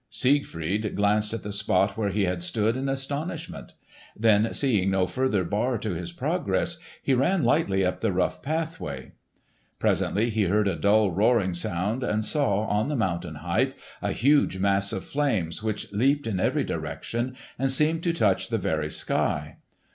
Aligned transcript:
Siegfried 0.09 0.95
glanced 0.95 1.31
at 1.31 1.43
the 1.43 1.51
spot 1.51 1.95
where 1.95 2.09
he 2.09 2.23
had 2.23 2.41
stood, 2.41 2.75
in 2.75 2.89
astonishment. 2.89 3.73
Then 4.17 4.51
seeing 4.51 4.89
no 4.89 5.05
further 5.05 5.43
bar 5.43 5.77
to 5.77 5.91
his 5.91 6.11
progress, 6.11 6.79
he 7.03 7.13
ran 7.13 7.43
lightly 7.43 7.85
up 7.85 7.99
the 7.99 8.11
rough 8.11 8.41
pathway. 8.41 9.11
Presently 9.77 10.31
he 10.31 10.45
heard 10.45 10.67
a 10.67 10.75
dull 10.75 11.11
roaring 11.11 11.53
sound 11.53 12.01
and 12.01 12.25
saw, 12.25 12.61
on 12.65 12.89
the 12.89 12.95
mountain 12.95 13.35
height, 13.45 13.75
a 14.01 14.11
huge 14.11 14.57
mass 14.57 14.91
of 14.91 15.05
flames 15.05 15.61
which 15.61 15.91
leaped 15.93 16.25
in 16.25 16.39
every 16.39 16.63
direction 16.63 17.35
and 17.59 17.71
seemed 17.71 18.01
to 18.01 18.11
touch 18.11 18.49
the 18.49 18.57
very 18.57 18.89
sky. 18.89 19.57